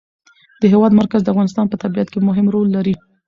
د 0.61 0.63
هېواد 0.73 0.91
مرکز 0.99 1.21
د 1.23 1.27
افغانستان 1.33 1.65
په 1.69 1.77
طبیعت 1.83 2.07
کې 2.13 2.19
مهم 2.27 2.45
رول 2.53 2.67
لري. 2.75 2.95